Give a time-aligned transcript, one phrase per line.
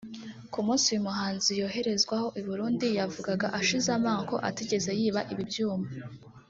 [0.51, 5.87] Ku munsi uyu muhanzi yoherezwaho i Burundi yavugaga ashize amanga ko atigeze yiba ibi byuma